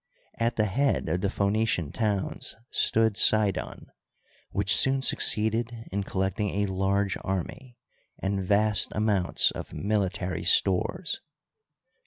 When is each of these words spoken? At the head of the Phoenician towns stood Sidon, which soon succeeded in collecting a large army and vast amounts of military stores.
At 0.39 0.55
the 0.55 0.65
head 0.65 1.07
of 1.09 1.21
the 1.21 1.29
Phoenician 1.29 1.91
towns 1.91 2.55
stood 2.71 3.17
Sidon, 3.17 3.91
which 4.49 4.75
soon 4.75 5.03
succeeded 5.03 5.85
in 5.91 6.01
collecting 6.03 6.49
a 6.49 6.65
large 6.71 7.17
army 7.23 7.77
and 8.17 8.43
vast 8.43 8.89
amounts 8.95 9.51
of 9.51 9.73
military 9.73 10.43
stores. 10.43 11.21